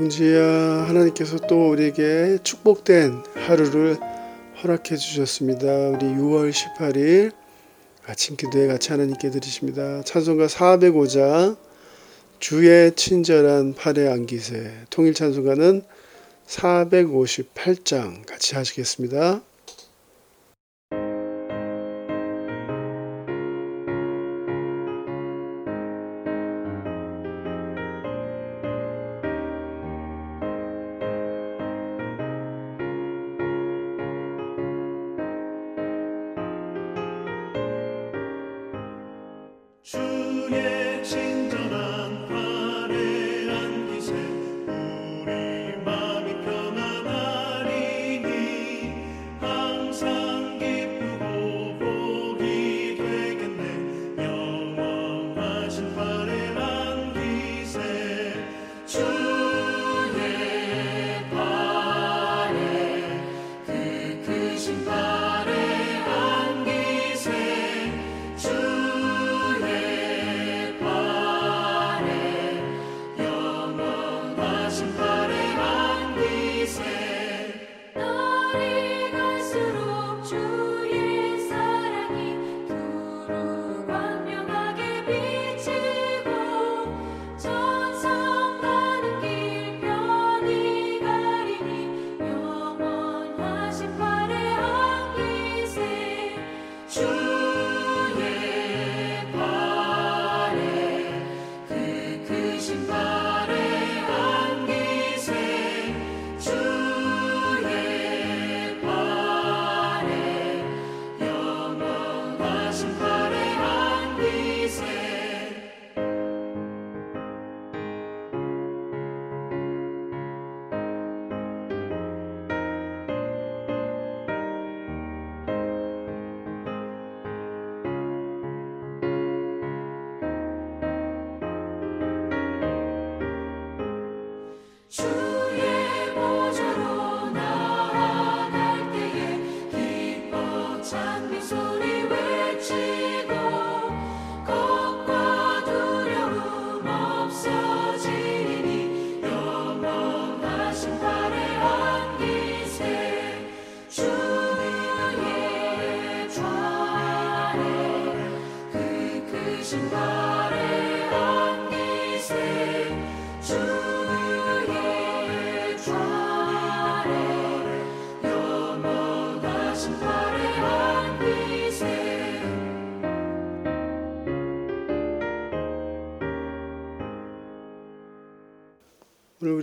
공지야 0.00 0.86
하나님께서 0.88 1.36
또 1.46 1.68
우리에게 1.72 2.38
축복된 2.42 3.22
하루를 3.34 3.98
허락해 4.62 4.96
주셨습니다. 4.96 5.66
우리 5.90 6.06
6월 6.06 6.50
18일 6.50 7.32
아침 8.06 8.34
기도에 8.36 8.66
같이 8.66 8.92
하나님께 8.92 9.28
드리십니다. 9.28 10.00
찬송가 10.04 10.46
405장 10.46 11.58
주의 12.38 12.94
친절한 12.94 13.74
팔에 13.74 14.08
안기세 14.08 14.72
통일 14.88 15.12
찬송가는 15.12 15.82
458장 16.46 18.24
같이 18.24 18.54
하시겠습니다. 18.54 19.42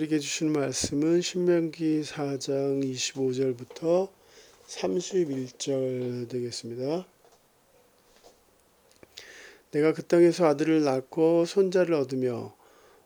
우리에게 0.07 0.19
주신 0.19 0.53
말씀은 0.53 1.21
신명기 1.21 2.01
4장 2.01 2.81
25절부터 2.83 4.09
31절 4.65 6.29
되겠습니다. 6.29 7.05
네가 9.71 9.93
그 9.93 10.03
땅에서 10.03 10.45
아들을 10.45 10.83
낳고 10.83 11.45
손자를 11.45 11.95
얻으며 11.95 12.55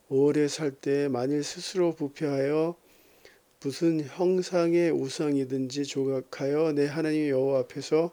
오래 0.10 0.48
살 0.48 0.72
때 0.72 1.08
만일 1.08 1.44
스스로 1.44 1.96
부패하여 1.96 2.76
무슨 3.64 4.02
형상의 4.02 4.92
우상이든지 4.92 5.86
조각하여 5.86 6.74
네 6.74 6.86
하나님 6.86 7.30
여호와 7.30 7.62
앞에서 7.62 8.12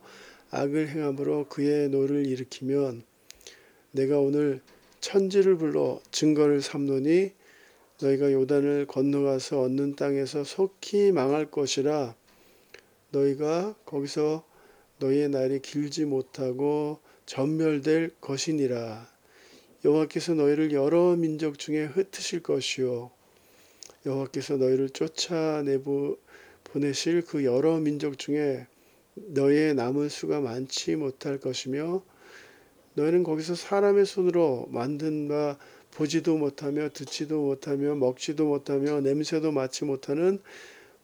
악을 0.50 0.88
행함으로 0.88 1.46
그의 1.48 1.90
노를 1.90 2.26
일으키면 2.26 3.02
내가 3.92 4.18
오늘 4.18 4.62
천지를 5.00 5.56
불러 5.56 6.00
증거를 6.10 6.62
삼노니 6.62 7.37
너희가 8.00 8.32
요단을 8.32 8.86
건너가서 8.86 9.62
얻는 9.62 9.96
땅에서 9.96 10.44
속히 10.44 11.10
망할 11.12 11.50
것이라. 11.50 12.14
너희가 13.10 13.74
거기서 13.84 14.44
너희의 14.98 15.28
날이 15.30 15.60
길지 15.60 16.04
못하고 16.04 17.00
전멸될 17.26 18.16
것이니라. 18.20 19.08
여호와께서 19.84 20.34
너희를 20.34 20.72
여러 20.72 21.16
민족 21.16 21.58
중에 21.58 21.84
흩으실 21.84 22.42
것이요. 22.42 23.10
여호와께서 24.06 24.56
너희를 24.56 24.90
쫓아내 24.90 25.78
보내실 26.64 27.22
그 27.22 27.44
여러 27.44 27.78
민족 27.78 28.18
중에 28.18 28.66
너희의 29.14 29.74
남은 29.74 30.08
수가 30.08 30.40
많지 30.40 30.94
못할 30.96 31.38
것이며 31.38 32.02
너희는 32.94 33.22
거기서 33.22 33.54
사람의 33.54 34.06
손으로 34.06 34.66
만든 34.70 35.28
바 35.28 35.58
보지도 35.98 36.36
못하며 36.36 36.90
듣지도 36.90 37.42
못하며 37.42 37.96
먹지도 37.96 38.46
못하며 38.46 39.00
냄새도 39.00 39.50
맡지 39.50 39.84
못하는 39.84 40.38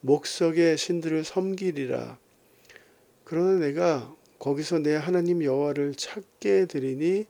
목석의 0.02 0.78
신들을 0.78 1.24
섬기리라. 1.24 2.16
그러나 3.24 3.58
내가 3.58 4.14
거기서 4.38 4.78
내 4.78 4.94
하나님 4.94 5.42
여호와를 5.42 5.96
찾게 5.96 6.66
되리니 6.66 7.26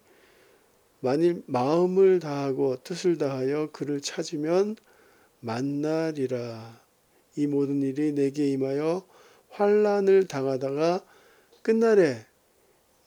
만일 1.00 1.42
마음을 1.46 2.20
다하고 2.20 2.82
뜻을 2.84 3.16
다하여 3.16 3.70
그를 3.72 4.02
찾으면 4.02 4.76
만나리라. 5.40 6.82
이 7.34 7.46
모든 7.46 7.80
일이 7.80 8.12
내게 8.12 8.46
임하여 8.50 9.06
환란을 9.48 10.26
당하다가 10.26 11.02
끝날에 11.62 12.26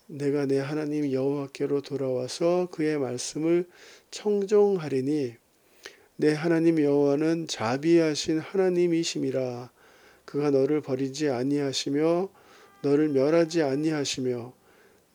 내가 0.08 0.46
내 0.46 0.60
하나님 0.60 1.12
여호와께로 1.12 1.82
돌아와서 1.82 2.70
그의 2.72 2.98
말씀을 2.98 3.68
청종하리니 4.10 5.36
내 6.16 6.34
하나님 6.34 6.82
여호와는 6.82 7.48
자비하신 7.48 8.40
하나님이심이라 8.40 9.70
그가 10.26 10.50
너를 10.50 10.82
버리지 10.82 11.30
아니하시며 11.30 12.30
너를 12.84 13.10
멸하지 13.10 13.62
아니하시며 13.62 14.54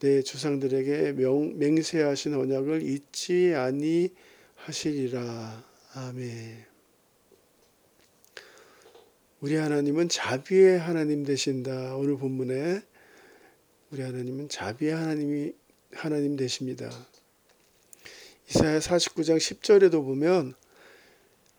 내 0.01 0.23
주상들에게 0.23 1.13
명, 1.13 1.59
맹세하신 1.59 2.35
언약을 2.35 2.83
잊지 2.83 3.55
아니하시리라 3.55 5.65
아멘. 5.95 6.65
우리 9.41 9.57
하나님은 9.57 10.09
자비의 10.09 10.79
하나님 10.79 11.25
되신다. 11.25 11.97
오늘 11.97 12.17
본문에 12.17 12.83
우리 13.93 14.01
하나님은 14.01 14.49
자비의 14.49 14.95
하나님이 14.95 15.53
하나님 15.93 16.35
되십니다. 16.35 16.91
이사야 18.49 18.79
49장 18.79 19.37
10절에도 19.37 20.03
보면 20.03 20.55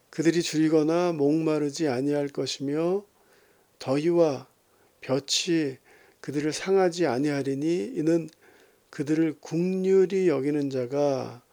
그들이 0.09 0.41
줄이거나 0.41 1.11
목마르지 1.11 1.87
아니할 1.87 2.29
것이며 2.29 3.05
더위와 3.77 4.47
볕이 5.01 5.77
그들을 6.21 6.51
상하지 6.51 7.05
아니하리니 7.05 7.93
이는 7.97 8.27
그들을 8.89 9.35
국률이 9.39 10.27
여기는 10.27 10.71
자가 10.71 11.43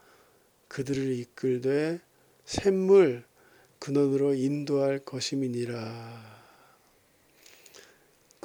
그들을 0.69 1.13
이끌되 1.13 2.01
샘물 2.47 3.25
근원으로 3.81 4.33
인도할 4.33 5.01
것임이니라. 5.01 6.30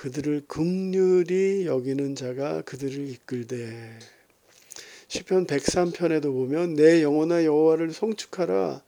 그들을 0.06 0.44
극률이 0.48 1.66
여기는 1.66 2.14
자가 2.14 2.62
그들을 2.62 3.10
이끌되. 3.10 3.98
시편 5.08 5.48
103편에도 5.48 6.26
보면 6.26 6.76
내 6.76 7.02
영혼아 7.02 7.44
여호와를 7.44 7.92
송축하라. 7.92 8.84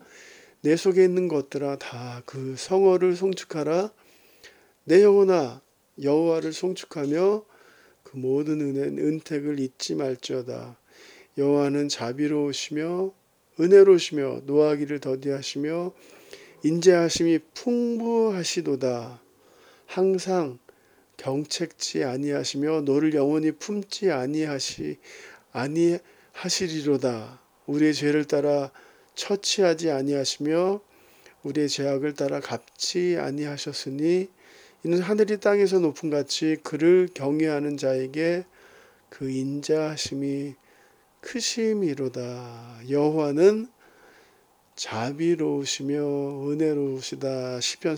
내 0.61 0.75
속에 0.75 1.03
있는 1.03 1.27
것들아 1.27 1.79
다 1.79 2.21
그 2.27 2.53
성어를 2.55 3.15
송축하라. 3.15 3.91
내 4.83 5.01
영혼아 5.01 5.59
여호와를 6.03 6.53
송축하며 6.53 7.45
그 8.03 8.17
모든 8.17 8.61
은혜 8.61 8.83
은택을 8.83 9.59
잊지 9.59 9.95
말지어다. 9.95 10.77
여호와는 11.39 11.89
자비로우시며 11.89 13.11
은혜로우시며 13.59 14.41
노하기를 14.45 14.99
더디하시며 14.99 15.93
인자하심이 16.63 17.39
풍부하시도다. 17.55 19.19
항상 19.87 20.59
경책지 21.17 22.03
아니하시며 22.03 22.81
너를 22.81 23.13
영원히 23.13 23.51
품지 23.51 24.11
아니하시 24.11 24.99
아니하시리로다. 25.51 27.41
우리의 27.65 27.93
죄를 27.93 28.25
따라 28.25 28.71
처치하지 29.15 29.91
아니하시며 29.91 30.81
우리의 31.43 31.69
죄악을 31.69 32.13
따라 32.13 32.39
갚지 32.39 33.17
아니하셨으니 33.19 34.29
이는 34.83 35.01
하늘이 35.01 35.39
땅에서 35.39 35.79
높은 35.79 36.09
같이 36.09 36.57
그를 36.63 37.09
경외하는 37.13 37.77
자에게 37.77 38.45
그 39.09 39.29
인자하심이 39.29 40.55
크심이로다. 41.21 42.81
여호와는 42.89 43.67
자비로우시며 44.75 45.97
은혜로우시다. 46.51 47.59
시편 47.59 47.97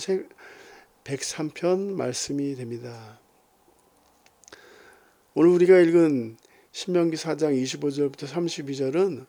103편 1.03 1.93
말씀이 1.93 2.55
됩니다. 2.55 3.19
오늘 5.33 5.51
우리가 5.51 5.79
읽은 5.79 6.37
신명기 6.71 7.17
4장 7.17 7.61
25절부터 7.63 8.27
32절은 8.27 9.25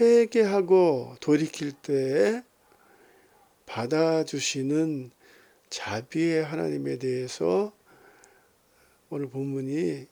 회개하고 0.00 1.16
돌이킬 1.20 1.72
때에 1.72 2.42
받아주시는 3.66 5.10
자비의 5.70 6.44
하나님에 6.44 6.98
대해서 6.98 7.72
오늘 9.10 9.28
본문이 9.28 10.06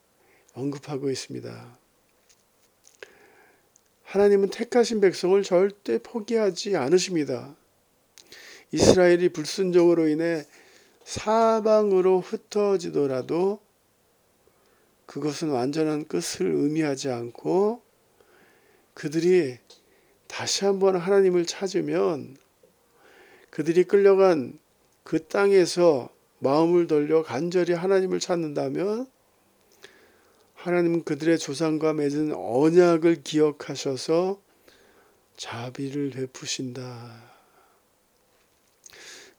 언급하고 0.55 1.11
있습니다. 1.11 1.79
하나님은 4.05 4.51
택하신 4.51 5.01
백성을 5.01 5.43
절대 5.43 5.99
포기하지 5.99 6.77
않으십니다. 6.77 7.57
이스라엘이 8.73 9.31
불순종으로 9.31 10.09
인해 10.09 10.47
사방으로 11.05 12.21
흩어지더라도 12.21 13.61
그것은 15.07 15.51
완전한 15.51 16.07
끝을 16.07 16.47
의미하지 16.47 17.11
않고 17.11 17.83
그들이 18.95 19.59
다시 20.27 20.65
한번 20.65 20.97
하나님을 20.97 21.47
찾으면 21.47 22.37
그들이 23.51 23.85
끌려간 23.85 24.59
그 25.03 25.27
땅에서 25.27 26.09
마음을 26.39 26.87
돌려 26.87 27.23
간절히 27.23 27.73
하나님을 27.73 28.19
찾는다면 28.19 29.07
하나님은 30.55 31.05
그들의 31.05 31.39
조상과 31.39 31.93
맺은 31.93 32.33
언약을 32.35 33.23
기억하셔서 33.23 34.41
자비를 35.37 36.11
베푸신다. 36.11 37.34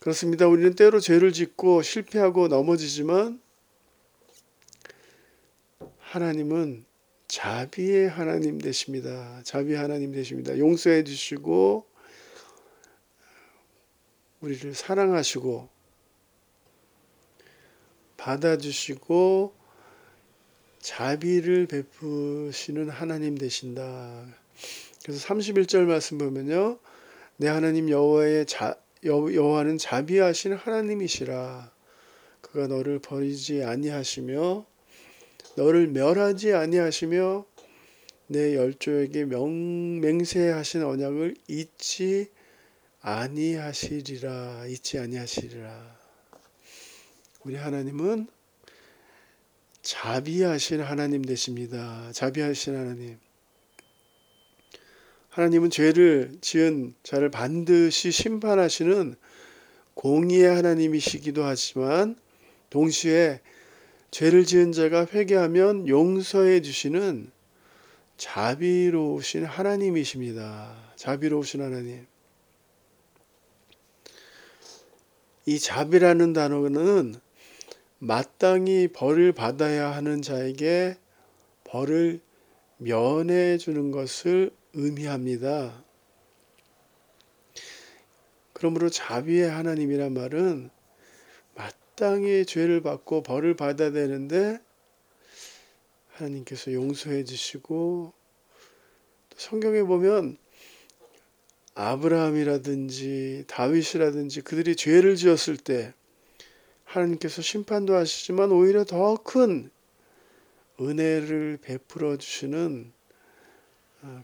그렇습니다. 0.05 0.45
우리는 0.47 0.75
때로 0.75 0.99
죄를 0.99 1.33
짓고 1.33 1.81
실패하고 1.81 2.47
넘어지지만 2.47 3.41
하나님은 5.97 6.85
자비의 7.27 8.07
하나님 8.09 8.59
되십니다. 8.59 9.41
자비 9.43 9.73
하나님 9.73 10.11
되십니다. 10.11 10.59
용서해 10.59 11.05
주시고 11.05 11.87
우리를 14.41 14.75
사랑하시고 14.75 15.69
받아주시고 18.17 19.55
자비를 20.81 21.65
베푸시는 21.65 22.89
하나님 22.89 23.39
되신다. 23.39 24.27
그래서 25.01 25.27
31절 25.27 25.85
말씀 25.85 26.19
보면요. 26.19 26.77
내 27.37 27.47
하나님 27.47 27.89
여호와의 27.89 28.45
자, 28.45 28.77
여호와는 29.05 29.77
자비하신 29.77 30.53
하나님이시라. 30.53 31.71
그가 32.41 32.67
너를 32.67 32.99
버리지 32.99 33.63
아니하시며 33.63 34.65
너를 35.55 35.87
멸하지 35.87 36.53
아니하시며 36.53 37.45
내 38.27 38.55
열조에게 38.55 39.25
명, 39.25 39.99
맹세하신 39.99 40.83
언약을 40.83 41.35
잊지 41.47 42.29
아니하시리라 43.01 44.65
잊지 44.67 44.97
아니하시리라 44.97 45.95
우리 47.43 47.55
하나님은 47.55 48.27
자비하신 49.85 50.81
하나님 50.81 51.21
되십니다. 51.23 52.11
자비하신 52.11 52.75
하나님. 52.75 53.19
하나님은 55.35 55.69
죄를 55.69 56.31
지은 56.39 56.95
자를 57.03 57.29
반드시 57.29 58.09
심판하시는 58.09 59.15
공의의 59.93 60.55
하나님이시기도 60.55 61.43
하지만 61.43 62.15
동시에 62.69 63.41
죄를 64.11 64.45
지은 64.45 64.71
자가 64.71 65.07
회개하면 65.11 65.89
용서해 65.89 66.61
주시는 66.61 67.31
자비로우신 68.15 69.43
하나님이십니다. 69.43 70.73
자비로우신 70.95 71.61
하나님. 71.61 72.07
이 75.45 75.59
자비라는 75.59 76.31
단어는 76.31 77.15
마땅히 77.99 78.87
벌을 78.87 79.33
받아야 79.33 79.91
하는 79.91 80.21
자에게 80.21 80.95
벌을 81.65 82.21
면해 82.77 83.57
주는 83.57 83.91
것을 83.91 84.51
의미합니다. 84.75 85.83
그러므로 88.53 88.89
자비의 88.89 89.49
하나님이란 89.49 90.13
말은 90.13 90.69
마땅히 91.55 92.45
죄를 92.45 92.81
받고 92.81 93.23
벌을 93.23 93.55
받아야 93.55 93.91
되는데 93.91 94.59
하나님께서 96.11 96.73
용서해 96.73 97.23
주시고 97.23 98.13
성경에 99.35 99.83
보면 99.83 100.37
아브라함이라든지 101.73 103.45
다윗이라든지 103.47 104.41
그들이 104.41 104.75
죄를 104.75 105.15
지었을 105.15 105.57
때 105.57 105.93
하나님께서 106.83 107.41
심판도 107.41 107.95
하시지만 107.95 108.51
오히려 108.51 108.85
더 108.85 109.15
큰 109.23 109.69
은혜를 110.79 111.59
베풀어 111.61 112.17
주시는 112.17 112.91
어, 112.91 113.04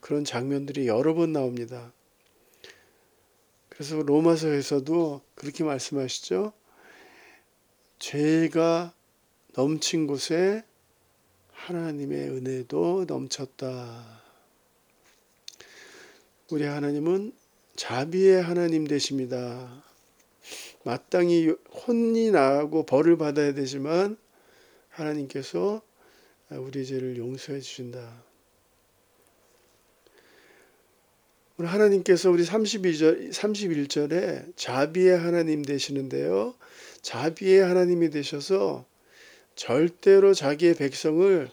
그런 0.02 0.24
장면들이 0.24 0.88
여러 0.88 1.14
번 1.14 1.32
나옵니다. 1.32 1.94
그래서 3.70 3.96
로마서에서도 4.02 5.22
그렇게 5.36 5.64
말씀하시죠. 5.64 6.54
죄가 8.00 8.94
넘친 9.54 10.08
곳에 10.08 10.64
하나님의 11.52 12.30
은혜도 12.30 13.06
넘쳤다. 13.08 14.22
우리 16.52 16.64
하나님은 16.64 17.34
자비의 17.76 18.42
하나님 18.42 18.86
되십니다. 18.86 19.84
마땅히 20.84 21.56
혼이 21.88 22.32
나고 22.32 22.86
벌을 22.86 23.18
받아야 23.18 23.54
되지만 23.54 24.18
하나님께서 24.90 25.82
우리 26.50 26.86
죄를 26.86 27.18
용서해 27.18 27.60
주신다. 27.62 28.24
오늘 31.62 31.72
하나님께서 31.72 32.32
우리 32.32 32.44
32절, 32.44 33.32
31절에 33.32 34.58
자비의 34.58 35.16
하나님 35.16 35.62
되시는데요. 35.62 36.56
자비의 37.04 37.62
하나님이 37.62 38.10
되셔서 38.10 38.84
절대로 39.56 40.34
자기의 40.34 40.74
백성을 40.74 41.52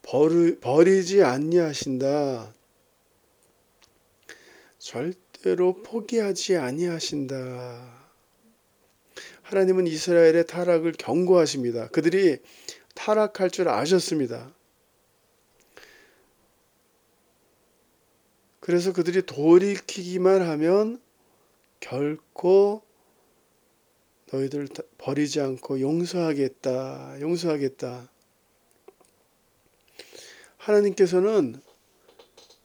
버리, 0.00 0.58
버리지 0.60 1.22
아니하신다. 1.22 2.54
절대 4.78 5.24
절대로 5.44 5.74
포기하지 5.82 6.56
아니하신다. 6.56 8.06
하나님은 9.42 9.86
이스라엘의 9.86 10.46
타락을 10.46 10.92
경고하십니다. 10.92 11.88
그들이 11.88 12.38
타락할 12.94 13.50
줄 13.50 13.68
아셨습니다. 13.68 14.54
그래서 18.64 18.94
그들이 18.94 19.20
돌이키기만 19.26 20.40
하면 20.40 20.98
결코 21.80 22.80
너희들 24.32 24.68
버리지 24.96 25.42
않고 25.42 25.82
용서하겠다. 25.82 27.20
용서하겠다. 27.20 28.08
하나님께서는 30.56 31.60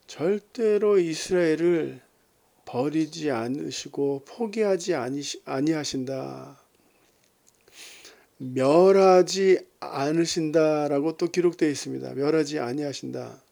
절대로 0.08 1.00
이스라엘을 1.00 2.00
버리지 2.64 3.32
않으시고 3.32 4.24
포기하지 4.26 4.96
아니하신다. 5.44 6.64
멸하지 8.38 9.68
않으신다라고 9.82 11.18
또 11.18 11.28
기록되어 11.28 11.68
있습니다. 11.68 12.14
멸하지 12.14 12.60
아니하신다. 12.60 13.49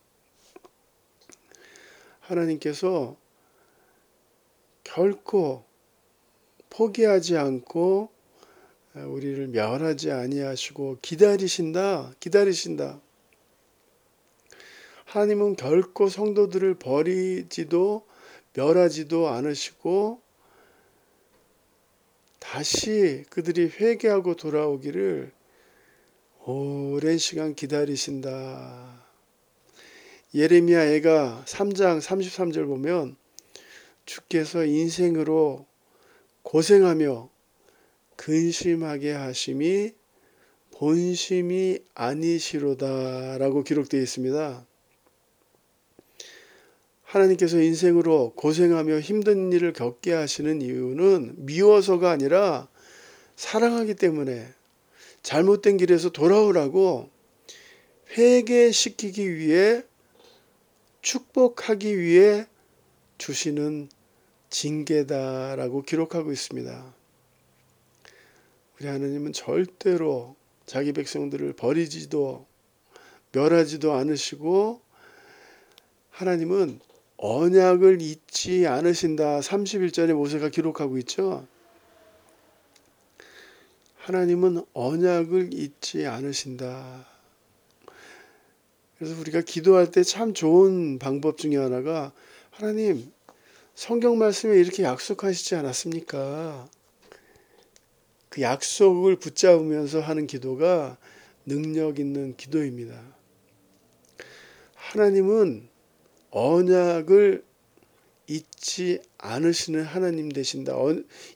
하나님께서 2.28 3.16
결코 4.84 5.64
포기하지 6.70 7.38
않고 7.38 8.10
우리를 8.94 9.48
멸하지 9.48 10.12
아니하시고 10.12 11.00
기다리신다. 11.02 12.14
기다리신다. 12.20 13.00
하나님은 15.06 15.56
결코 15.56 16.10
성도들을 16.10 16.76
버리지도 16.76 18.06
멸하지도 18.54 19.30
않으시고 19.30 20.22
다시 22.40 23.24
그들이 23.30 23.70
회개하고 23.70 24.36
돌아오기를 24.36 25.32
오랜 26.46 27.18
시간 27.18 27.56
기다리신다. 27.56 28.97
예레미야 30.34 30.86
애가 30.94 31.44
3장 31.46 32.02
33절 32.02 32.68
보면 32.68 33.16
주께서 34.06 34.66
인생으로 34.66 35.66
고생하며 36.44 37.30
근심하게 38.18 39.12
하심이 39.12 39.94
본심이 40.72 41.80
아니시로다라고 41.94 43.64
기록되어 43.64 44.02
있습니다. 44.02 44.66
하나님께서 47.04 47.62
인생으로 47.62 48.34
고생하며 48.36 49.00
힘든 49.00 49.52
일을 49.54 49.72
겪게 49.72 50.12
하시는 50.12 50.62
이유는 50.62 51.46
미워서가 51.46 52.12
아니라 52.12 52.68
사랑하기 53.38 53.96
때문에 53.96 54.46
잘못된 55.24 55.78
길에서 55.78 56.10
돌아오라고 56.10 57.10
회개시키기 58.18 59.36
위해 59.36 59.84
축복하기 61.02 62.00
위해 62.00 62.48
주시는 63.18 63.90
징계다라고 64.50 65.82
기록하고 65.84 66.32
있습니다. 66.32 66.94
우리 68.80 68.88
하나님은 68.88 69.34
절대로 69.34 70.36
자기 70.66 70.94
백성들을 70.94 71.54
버리지도 71.54 72.46
멸하지도 73.32 73.94
않으시고 73.94 74.82
하나님은 76.12 76.80
언약을 77.18 78.02
잊지 78.02 78.68
않으신다. 78.68 79.40
31절에 79.40 80.14
모세가 80.14 80.50
기록하고 80.50 80.98
있죠. 81.00 81.48
하나님은 83.98 84.64
언약을 84.74 85.54
잊지 85.54 86.06
않으신다. 86.06 87.17
그래서 88.98 89.20
우리가 89.20 89.42
기도할 89.42 89.92
때 89.92 90.04
참 90.04 90.34
좋은 90.34 91.00
방법 91.00 91.38
중에 91.38 91.56
하나가 91.58 92.12
하나님 92.52 93.12
성경 93.76 94.18
말씀에 94.18 94.60
이렇게 94.60 94.84
약속하시지 94.84 95.56
않았습니까? 95.56 96.68
그 98.30 98.42
약속을 98.42 99.18
붙잡으면서 99.18 100.00
하는 100.00 100.26
기도가 100.26 100.98
능력 101.46 102.00
있는 102.00 102.36
기도입니다. 102.36 103.00
하나님은 104.74 105.70
언약을 106.32 107.44
잊지 108.28 109.00
않으시는 109.18 109.84
하나님 109.84 110.30
되신다. 110.32 110.74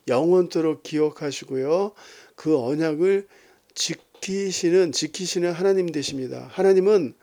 영원토록 0.08 0.82
기억하시고요. 0.82 1.92
그 2.34 2.58
언약을 2.58 3.28
지키시는 3.74 4.92
지키시는 4.92 5.52
하나님 5.52 5.90
되십니다. 5.90 6.48
하나님은 6.52 7.14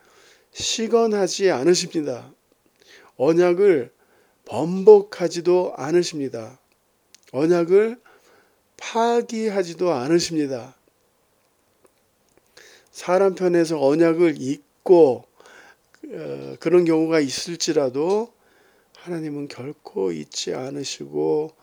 시건하지 0.51 1.51
않으십니다. 1.51 2.33
언약을 3.17 3.91
번복하지도 4.45 5.73
않으십니다. 5.75 6.59
언약을 7.31 7.99
파기하지도 8.77 9.91
않으십니다. 9.91 10.75
사람 12.91 13.35
편에서 13.35 13.79
언약을 13.79 14.35
잊고 14.41 15.25
어, 16.11 16.55
그런 16.59 16.85
경우가 16.85 17.19
있을지라도 17.19 18.33
하나님은 18.95 19.47
결코 19.47 20.11
잊지 20.11 20.53
않으시고 20.53 21.53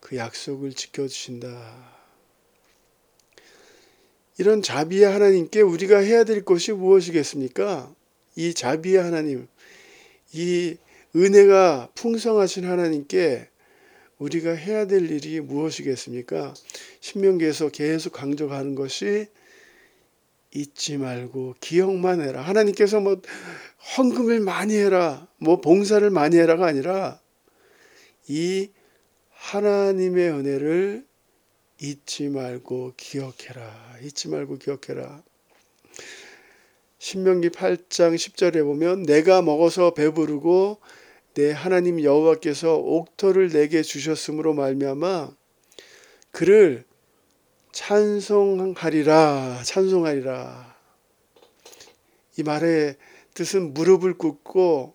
그 0.00 0.16
약속을 0.16 0.72
지켜주신다. 0.72 1.96
이런 4.38 4.62
자비의 4.62 5.04
하나님께 5.04 5.62
우리가 5.62 5.98
해야 5.98 6.24
될 6.24 6.44
것이 6.44 6.72
무엇이겠습니까? 6.72 7.92
이 8.36 8.54
자비의 8.54 9.02
하나님, 9.02 9.48
이 10.32 10.76
은혜가 11.16 11.90
풍성하신 11.94 12.66
하나님께 12.66 13.48
우리가 14.18 14.52
해야 14.52 14.86
될 14.86 15.10
일이 15.10 15.40
무엇이겠습니까? 15.40 16.54
신명기에서 17.00 17.70
계속 17.70 18.12
강조하는 18.12 18.74
것이 18.74 19.26
잊지 20.52 20.98
말고 20.98 21.56
기억만 21.60 22.20
해라. 22.20 22.42
하나님께서 22.42 23.00
뭐 23.00 23.20
헌금을 23.96 24.40
많이 24.40 24.74
해라, 24.74 25.26
뭐 25.38 25.60
봉사를 25.60 26.08
많이 26.10 26.36
해라가 26.36 26.66
아니라 26.66 27.20
이 28.28 28.70
하나님의 29.30 30.30
은혜를 30.30 31.06
잊지 31.80 32.28
말고 32.28 32.94
기억해라. 32.96 33.98
잊지 34.02 34.28
말고 34.28 34.58
기억해라. 34.58 35.22
신명기 36.98 37.50
8장 37.50 38.14
10절에 38.14 38.64
보면 38.64 39.02
내가 39.02 39.42
먹어서 39.42 39.92
배부르고 39.92 40.78
내 41.34 41.52
하나님 41.52 42.02
여호와께서 42.02 42.76
옥토를 42.76 43.50
내게 43.50 43.82
주셨으므로 43.82 44.54
말미암아 44.54 45.30
그를 46.30 46.84
찬송하리라 47.72 49.62
찬송하리라. 49.62 50.76
이 52.38 52.42
말의 52.42 52.96
뜻은 53.34 53.74
무릎을 53.74 54.16
꿇고 54.16 54.94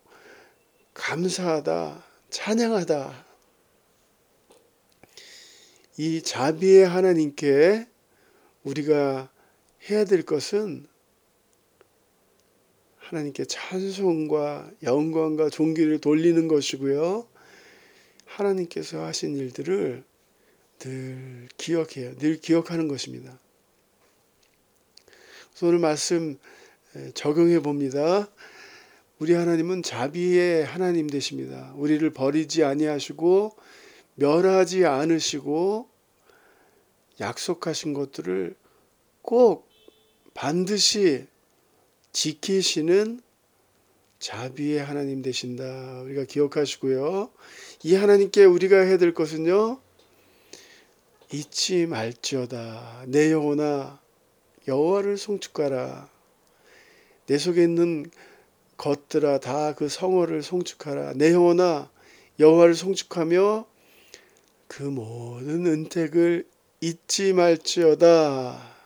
감사하다 0.95 2.03
찬양하다. 2.31 3.25
이 5.97 6.23
자비의 6.23 6.87
하나님께 6.87 7.87
우리가 8.63 9.29
해야 9.89 10.05
될 10.05 10.23
것은 10.23 10.87
하나님께 13.11 13.43
찬송과 13.43 14.71
영광과 14.83 15.49
존귀를 15.49 15.99
돌리는 15.99 16.47
것이고요. 16.47 17.27
하나님께서 18.25 19.03
하신 19.03 19.35
일들을 19.35 20.01
늘 20.79 21.49
기억해요. 21.57 22.15
늘 22.19 22.39
기억하는 22.39 22.87
것입니다. 22.87 23.37
오늘 25.61 25.79
말씀 25.79 26.39
적용해 27.13 27.59
봅니다. 27.59 28.29
우리 29.19 29.33
하나님은 29.33 29.83
자비의 29.83 30.63
하나님 30.63 31.07
되십니다. 31.07 31.73
우리를 31.75 32.09
버리지 32.11 32.63
아니하시고 32.63 33.57
멸하지 34.15 34.85
않으시고 34.85 35.89
약속하신 37.19 37.93
것들을 37.93 38.55
꼭 39.21 39.69
반드시 40.33 41.27
지키시는 42.13 43.21
자비의 44.19 44.83
하나님 44.83 45.21
되신다. 45.21 46.01
우리가 46.01 46.25
기억하시고요. 46.25 47.31
이 47.83 47.95
하나님께 47.95 48.45
우리가 48.45 48.79
해야 48.79 48.97
될 48.97 49.13
것은요. 49.13 49.79
잊지 51.31 51.87
말지어다. 51.87 53.05
내 53.07 53.31
영혼아 53.31 53.99
여호와를 54.67 55.17
송축하라. 55.17 56.09
내 57.25 57.37
속에 57.37 57.63
있는 57.63 58.09
것들아 58.77 59.39
다 59.39 59.73
그 59.77 59.87
성호를 59.89 60.43
송축하라. 60.43 61.13
내 61.15 61.31
영혼아 61.33 61.89
여호와를 62.39 62.75
송축하며 62.75 63.65
그 64.67 64.83
모든 64.83 65.65
은택을 65.65 66.47
잊지 66.81 67.33
말지어다. 67.33 68.80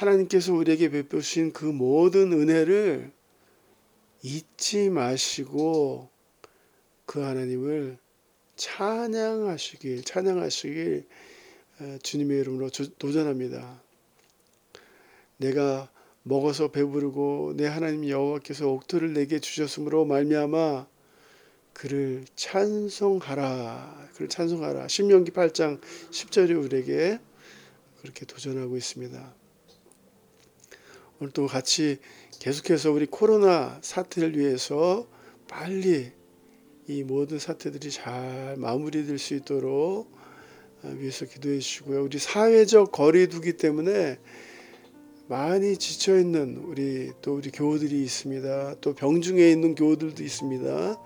하나님께서 0.00 0.54
우리에게 0.54 0.88
베푸신 0.88 1.52
그 1.52 1.66
모든 1.66 2.32
은혜를 2.32 3.12
잊지 4.22 4.88
마시고 4.88 6.08
그 7.04 7.20
하나님을 7.20 7.98
찬양하시길 8.56 10.04
찬양하시길 10.04 11.06
어, 11.80 11.98
주님의 12.02 12.40
이름으로 12.40 12.70
조- 12.70 12.94
도전합니다. 12.94 13.82
내가 15.36 15.90
먹어서 16.22 16.70
배부르고 16.70 17.54
내 17.56 17.66
하나님 17.66 18.08
여호와께서 18.08 18.68
옥토를 18.68 19.14
내게 19.14 19.38
주셨으므로 19.38 20.04
말미암아 20.04 20.86
그를 21.72 22.24
찬송하라. 22.36 24.08
그를 24.14 24.28
찬송하라. 24.28 24.88
신명기 24.88 25.30
8장 25.32 25.80
10절이 26.10 26.62
우리에게 26.62 27.18
그렇게 28.02 28.26
도전하고 28.26 28.76
있습니다. 28.76 29.39
오늘 31.20 31.32
또 31.32 31.46
같이 31.46 31.98
계속해서 32.38 32.92
우리 32.92 33.04
코로나 33.04 33.78
사태를 33.82 34.38
위해서 34.38 35.06
빨리 35.48 36.12
이 36.86 37.02
모든 37.02 37.38
사태들이 37.38 37.90
잘 37.90 38.56
마무리될 38.56 39.18
수 39.18 39.34
있도록 39.34 40.10
아, 40.82 40.88
위해서 40.88 41.26
기도해 41.26 41.58
주시고요. 41.58 42.04
우리 42.04 42.18
사회적 42.18 42.90
거리두기 42.90 43.58
때문에 43.58 44.18
많이 45.28 45.76
지쳐 45.76 46.18
있는 46.18 46.56
우리 46.56 47.12
또 47.20 47.34
우리 47.34 47.50
교우들이 47.50 48.02
있습니다. 48.02 48.76
또 48.80 48.94
병중에 48.94 49.46
있는 49.50 49.74
교우들도 49.74 50.22
있습니다. 50.22 50.98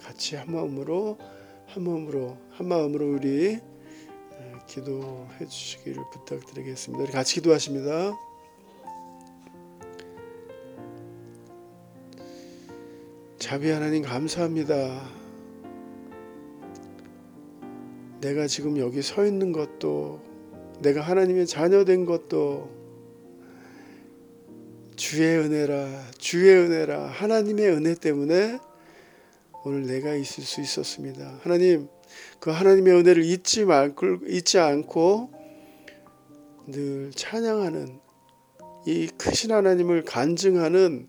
같이 0.00 0.36
한 0.36 0.52
마음으로 0.52 1.18
한 1.66 1.82
마음으로 1.82 2.38
한 2.50 2.68
마음으로 2.68 3.14
우리 3.14 3.58
어, 4.30 4.58
기도해 4.68 5.48
주시기를 5.48 6.04
부탁드리겠습니다. 6.12 7.02
우리 7.02 7.12
같이 7.12 7.34
기도하십니다. 7.34 8.16
자비 13.48 13.70
하나님 13.70 14.02
감사합니다. 14.02 15.08
내가 18.20 18.46
지금 18.46 18.76
여기 18.76 19.00
서 19.00 19.24
있는 19.24 19.52
것도 19.52 20.20
내가 20.82 21.00
하나님의 21.00 21.46
자녀 21.46 21.82
된 21.86 22.04
것도 22.04 22.68
주의 24.96 25.38
은혜라 25.38 26.10
주의 26.18 26.54
은혜라 26.56 27.06
하나님의 27.06 27.70
은혜 27.70 27.94
때문에 27.94 28.58
오늘 29.64 29.86
내가 29.86 30.14
있을 30.14 30.44
수 30.44 30.60
있었습니다. 30.60 31.38
하나님 31.40 31.88
그 32.40 32.50
하나님의 32.50 32.96
은혜를 32.96 33.24
잊지 33.24 33.64
말고 33.64 34.26
잊지 34.26 34.58
않고 34.58 35.30
늘 36.66 37.12
찬양하는 37.12 37.98
이 38.84 39.08
크신 39.16 39.52
하나님을 39.52 40.04
간증하는 40.04 41.08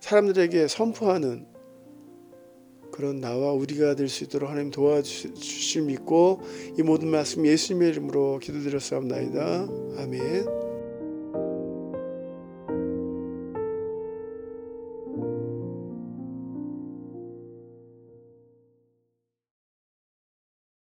사람들에게 0.00 0.68
선포하는 0.68 1.54
그런 2.96 3.20
나와 3.20 3.52
우리가 3.52 3.94
될 3.94 4.08
수 4.08 4.24
있도록 4.24 4.48
하나님 4.48 4.70
도와주실 4.70 5.82
믿고 5.82 6.40
이 6.78 6.82
모든 6.82 7.08
말씀 7.08 7.44
예수님의 7.44 7.90
이름으로 7.90 8.38
기도드렸사옵나이다. 8.38 9.68
아멘. 9.98 10.65